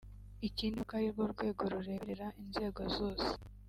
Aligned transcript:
ikindi 0.47 0.75
ni 0.77 0.81
uko 0.83 0.91
ari 0.97 1.07
rwo 1.13 1.23
rwego 1.33 1.61
rureberera 1.73 2.27
inzego 2.41 2.81
zose 2.97 3.27